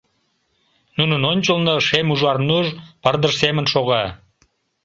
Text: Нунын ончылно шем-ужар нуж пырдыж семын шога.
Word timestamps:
Нунын 0.97 1.21
ончылно 1.31 1.75
шем-ужар 1.87 2.37
нуж 2.47 2.67
пырдыж 3.01 3.33
семын 3.41 3.65
шога. 3.73 4.03